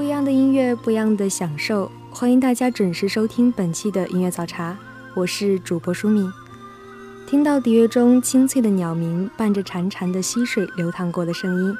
[0.00, 1.92] 不一样的音乐，不一样的享受。
[2.10, 4.74] 欢迎大家准时收听本期的音乐早茶，
[5.14, 6.26] 我是主播舒敏。
[7.26, 11.76] 听到笛乐中清脆的鸟鸣，伴着潺潺的溪水流淌过的声音，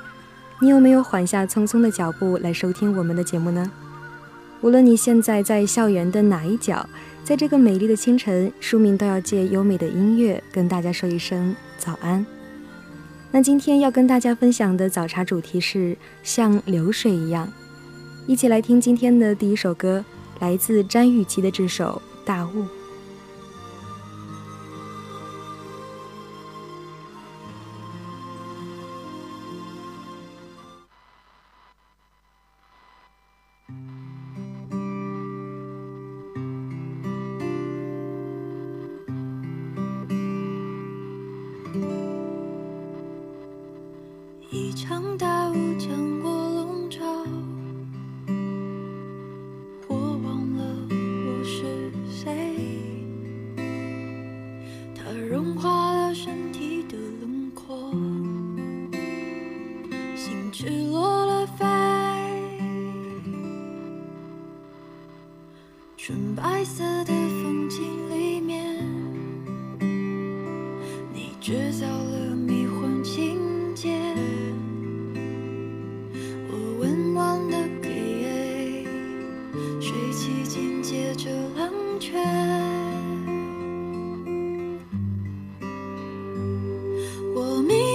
[0.60, 3.72] 你有没有缓下匆匆的脚步来收听我们的节目呢？
[4.60, 6.86] 无论你现在在校园的哪一角，
[7.24, 12.26] 在这个美丽的清晨，舒敏都要借优美的音乐跟大家说一声早安。
[13.30, 17.50] 那今天要跟大家分享的早茶主题是像流水一样。
[18.30, 20.04] 一起来听今天的第一首歌，
[20.38, 22.62] 来自詹雨琪的这首《大雾》。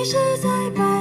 [0.05, 0.94] 是在白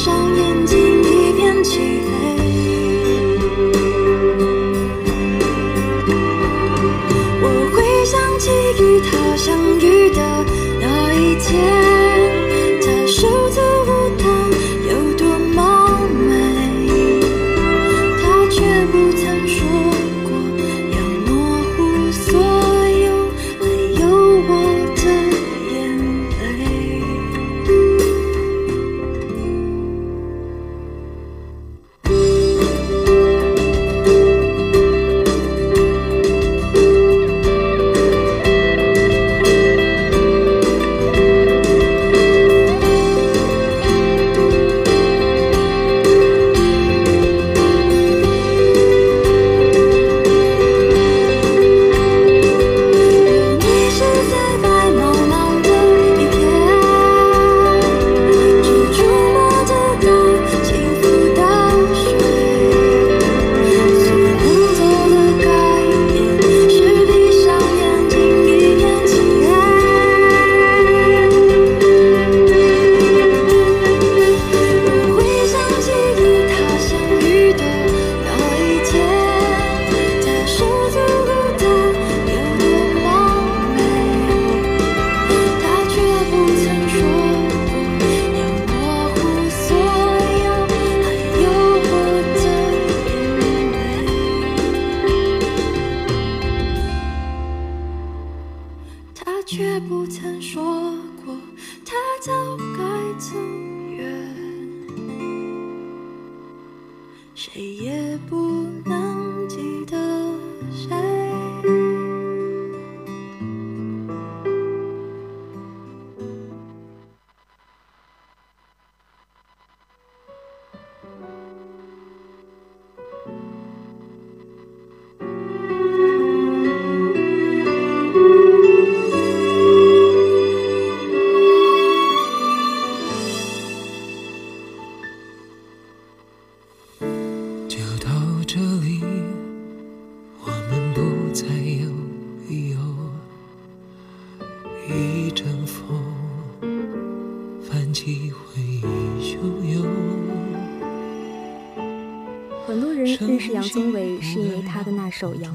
[0.00, 2.09] 闭上眼睛，一片漆黑。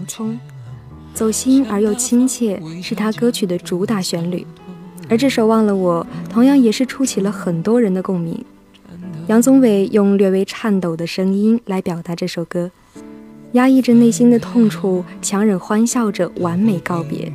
[0.07, 0.33] 《葱》，
[1.13, 4.45] 走心而又亲切，是他歌曲的主打旋律。
[5.09, 8.43] 而这首《忘了我》同样也是触起了很多人的共鸣。
[9.27, 12.69] 杨宗纬用略微颤抖的声音来表达这首歌，
[13.53, 17.31] 压抑着内心的痛楚，强忍欢笑着完美告别。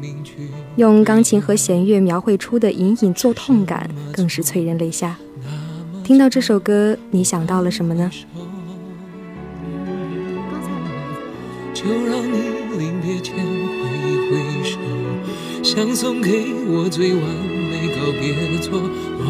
[0.76, 5.16] 用钢琴和弦乐描绘出的隐隐作痛感，更是催人泪下。
[6.04, 8.10] 听到这首歌，你想到了什么呢？
[11.82, 12.36] 就让你
[12.78, 13.40] 临别前挥
[14.04, 14.76] 一挥手，
[15.62, 18.82] 想送给我最完美告别作，
[19.16, 19.24] 我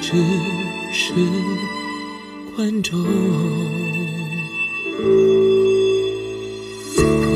[0.00, 0.08] 只
[0.92, 1.14] 是
[2.56, 2.98] 观众。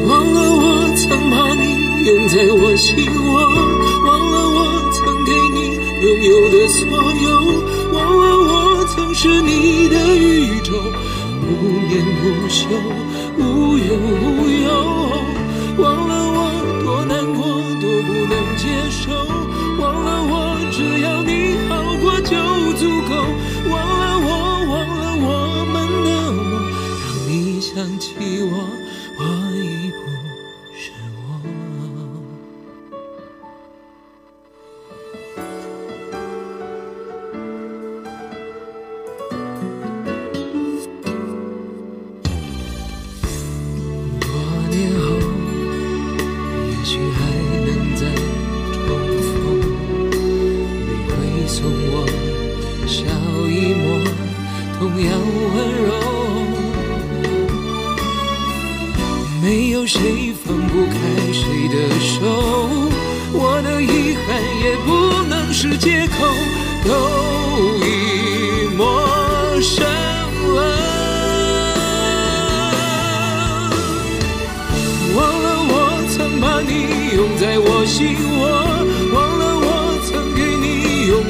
[0.08, 0.64] 忘了我
[0.96, 1.62] 曾把你
[2.04, 3.38] 拥在我心窝，
[4.04, 4.58] 忘了我
[4.90, 6.82] 曾给你拥有的所
[7.22, 7.30] 有，
[7.92, 10.72] 忘了我曾是你的宇宙，
[11.40, 11.46] 不
[11.86, 12.66] 眠不休，
[13.38, 14.68] 无忧无忧。
[15.78, 16.38] 忘了我
[16.84, 17.44] 多难过，
[17.80, 19.10] 多不能接受，
[19.80, 20.32] 忘了我
[20.70, 22.32] 只要你好过就
[22.78, 23.12] 足够，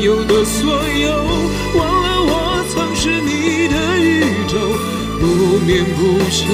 [0.04, 1.16] 有的所有，
[1.78, 4.58] 忘了我曾是你的宇宙，
[5.18, 5.24] 不
[5.64, 6.44] 眠不休，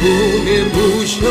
[0.00, 1.26] 不眠不休，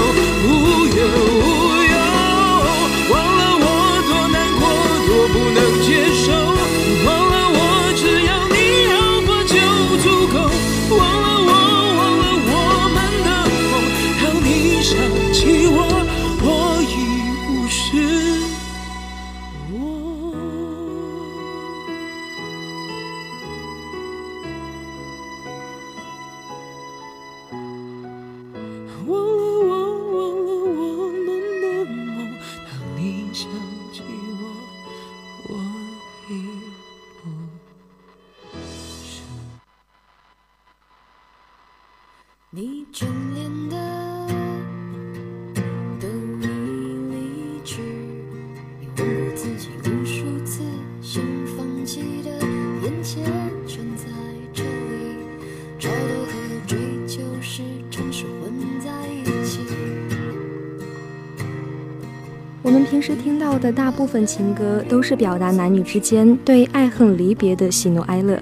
[62.63, 68.41] 我们平时听到的大部分情歌都是表达男女之间对爱恨离别的喜怒哀乐，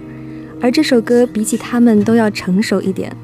[0.60, 3.16] 而这首歌比起他们都要成熟一点，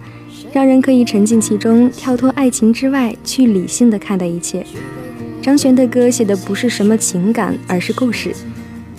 [0.54, 4.64] 让人可以沉浸其中，跳脱爱情之外，去理性的看待一切。
[5.42, 8.32] 张悬的歌写的不是什么情感，而是故事。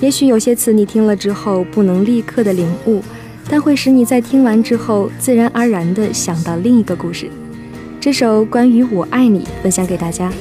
[0.02, 3.00] 也许有些词你听了之后不能立刻的领悟，
[3.48, 7.30] 但会使你在听完之后自然而然的想到另一个故事。
[8.00, 10.32] 这首关于我爱你，分享给大家。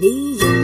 [0.00, 0.57] 你。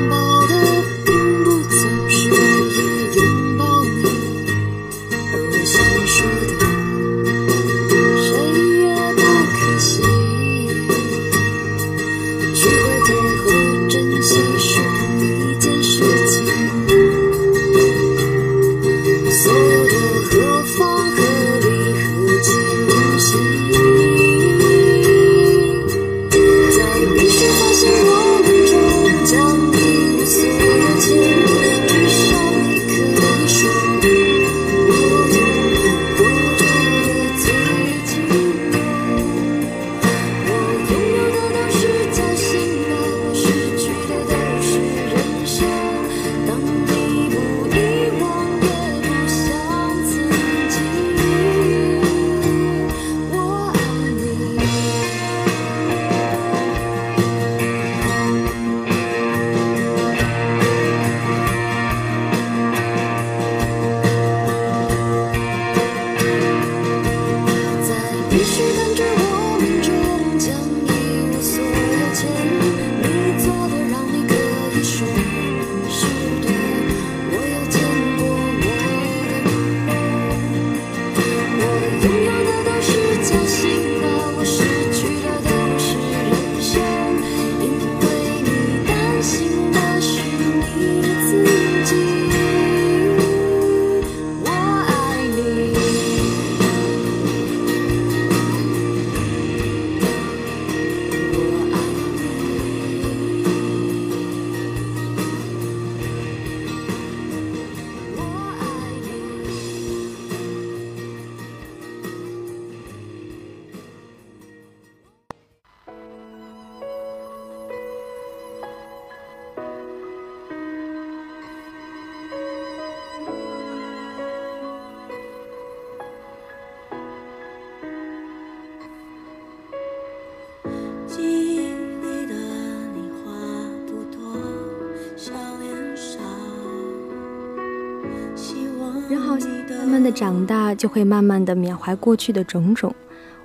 [140.14, 142.94] 长大就会慢慢的缅怀过去的种种，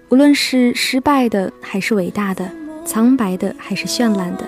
[0.09, 2.49] 无论是失败的还是伟大的，
[2.85, 4.45] 苍白的还是绚烂的，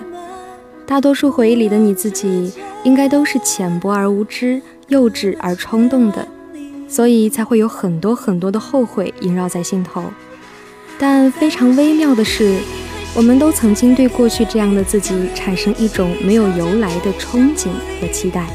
[0.86, 2.52] 大多数回忆里的你自己，
[2.84, 6.26] 应该都是浅薄而无知、幼稚而冲动的，
[6.88, 10.04] 所以才会有很多很多的后悔萦绕在心头。
[10.98, 12.58] 但非常微妙的是，
[13.16, 17.68] 我们都曾经对过去这样的自己产生一种没有由来的憧憬
[18.00, 18.46] 和期待。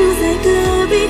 [0.00, 1.09] 住在隔壁，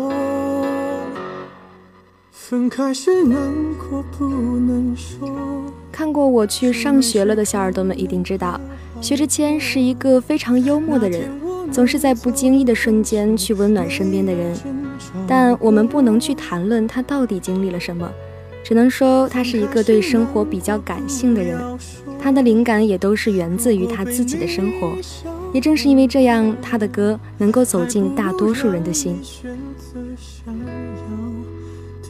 [2.51, 3.39] 分开时难
[3.77, 5.63] 过不能说。
[5.89, 8.59] 看过我去上学了的小耳朵们一定知道，
[8.99, 11.31] 薛之谦是一个非常幽默的人，
[11.71, 14.53] 总是在不经意的瞬间去温暖身边的人。
[15.25, 18.11] 但我们不能去谈论他到底经历了什么，
[18.65, 21.57] 只能说他是一个对生活比较感性的人，
[22.21, 24.91] 他的灵感也都是源自于他自己的生活。
[25.53, 29.17] 也正是因为这样，他的歌能够走进大多数人的心。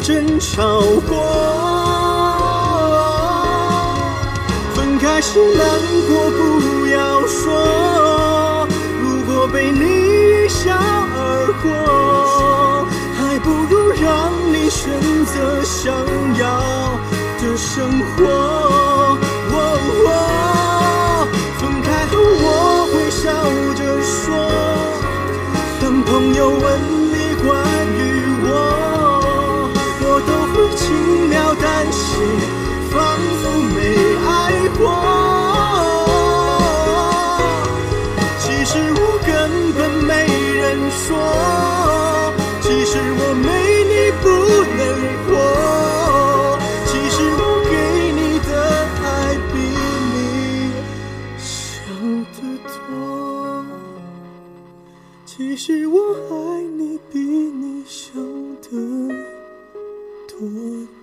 [0.00, 1.12] 争吵过。
[4.74, 5.60] 分开时难
[6.08, 8.66] 过不要说，
[9.02, 11.68] 如果被你一笑而过，
[13.18, 14.90] 还不如让你选
[15.26, 15.92] 择想
[16.38, 16.98] 要
[17.38, 18.26] 的生活。
[19.52, 19.58] 哦
[20.06, 20.08] 哦
[21.58, 22.46] 分开后我
[22.92, 23.22] 会笑
[23.74, 24.28] 着说，
[25.80, 26.64] 当朋友问
[56.40, 58.14] 爱你比你想
[58.62, 58.70] 的
[60.26, 60.99] 多。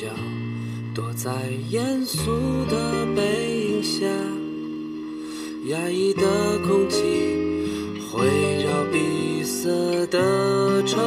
[0.00, 0.06] 角，
[0.94, 1.32] 躲在
[1.70, 2.30] 严肃
[2.70, 4.06] 的背影下，
[5.66, 6.22] 压抑的
[6.60, 7.02] 空气
[8.08, 9.68] 环绕闭塞
[10.06, 11.00] 的城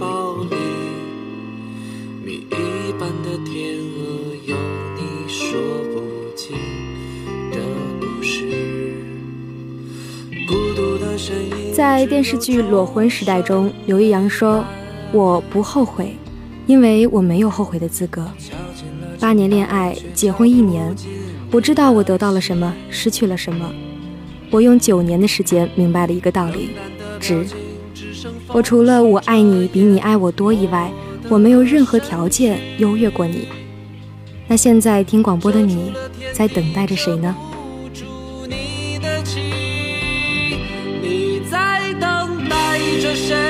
[0.00, 0.56] 堡里，
[2.24, 4.56] 谜一般的天鹅有
[4.96, 5.60] 你说
[5.92, 6.00] 不
[6.34, 6.56] 尽
[7.50, 7.58] 的
[8.00, 8.48] 故事。
[10.48, 14.64] 孤独的身影在电视剧《裸婚时代》中，刘易阳说
[15.12, 16.16] ：“我不后悔，
[16.66, 18.26] 因为我没有后悔的资格。
[19.20, 20.94] 八年恋爱，结婚一年，
[21.50, 23.72] 我知道我得到了什么，失去了什么。
[24.50, 26.70] 我用九年的时间明白了一个道理：
[27.20, 27.46] 值。
[28.48, 30.92] 我除了我爱你比你爱我多以外，
[31.28, 33.48] 我没有任何条件优越过你。
[34.46, 35.92] 那现在听广播的你，
[36.32, 37.34] 在等待着谁呢？”，
[41.00, 43.41] 你在等待着谁？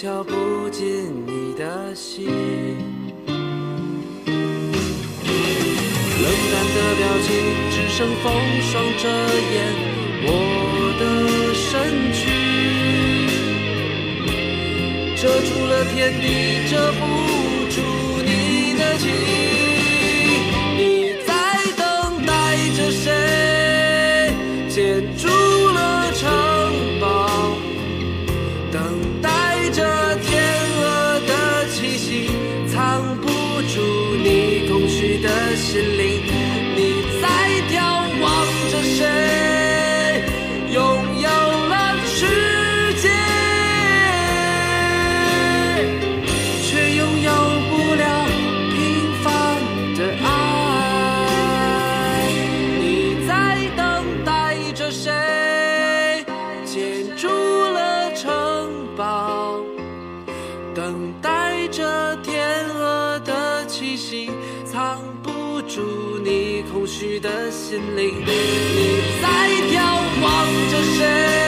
[0.00, 0.32] 敲不
[0.70, 2.28] 进你的心。
[6.22, 7.26] 冷淡的表情，
[7.72, 8.24] 只剩风
[8.62, 9.56] 霜遮掩
[10.22, 10.26] 我
[11.00, 11.02] 的
[11.52, 11.66] 身
[12.12, 12.16] 躯。
[15.16, 16.24] 遮住了天地，
[16.70, 17.00] 遮不
[67.18, 68.20] 的心灵。
[68.20, 69.28] 你在
[69.70, 71.47] 眺望着谁？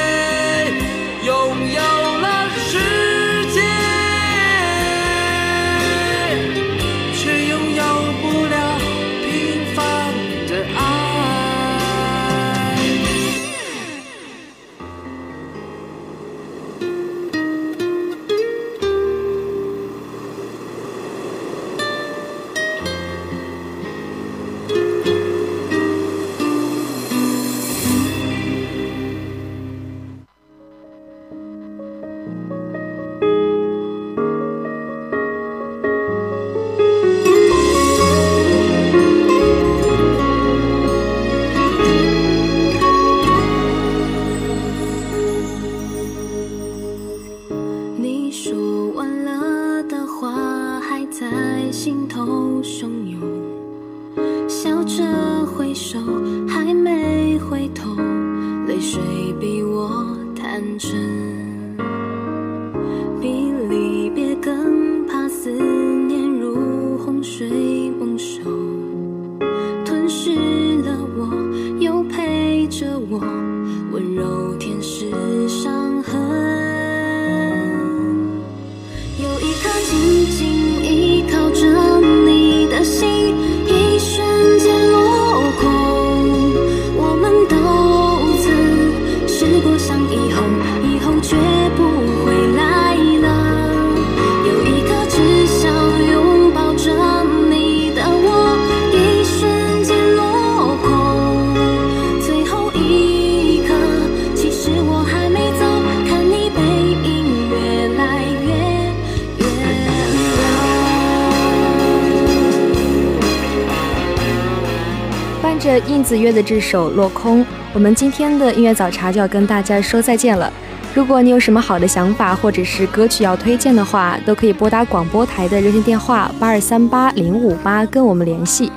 [116.11, 117.41] 子乐的这首《落空》，
[117.73, 120.53] 我们今天的音乐早茶就要跟大家说再见了。
[120.93, 128.73] 如果你有什么好的想法或者是歌曲要推荐的话，都可以拨打广播台的热线电话八二三八零五八跟我们联系，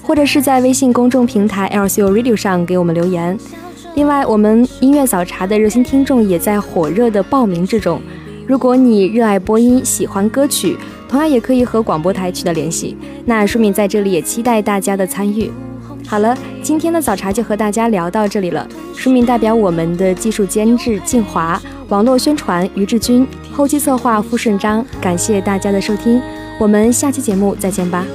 [0.00, 3.36] 或者是在微信公众平台 LCU Radio 上给我们留言。
[3.96, 8.00] 另外，我们音乐早茶的热心听众也在火热的报名之中。
[8.46, 10.76] 如果你热爱播音，喜欢歌曲，
[11.08, 12.96] 同样也可以和广播台取得联系。
[13.24, 15.50] 那舒敏在这里也期待大家的参与。
[16.06, 18.66] 好了，今天的早茶就和大家聊到这里了。
[18.94, 26.22] 书名代表我们的技术监制静华，网络宣传于志军，后期策划付顺章，感谢大家的收听，
[26.60, 28.06] 我们下期节目再见吧。